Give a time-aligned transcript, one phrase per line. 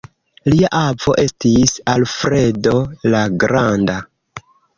[0.51, 2.73] Lia avo estis Alfredo
[3.17, 4.01] la granda.